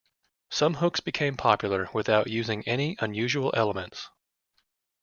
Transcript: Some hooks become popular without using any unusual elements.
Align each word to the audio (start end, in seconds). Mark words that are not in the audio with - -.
Some 0.49 0.73
hooks 0.73 0.99
become 0.99 1.37
popular 1.37 1.87
without 1.93 2.25
using 2.25 2.67
any 2.67 2.95
unusual 3.01 3.51
elements. 3.53 4.09